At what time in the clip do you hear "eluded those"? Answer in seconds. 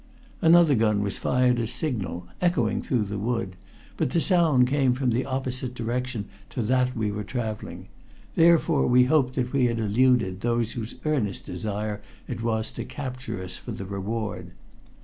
9.79-10.71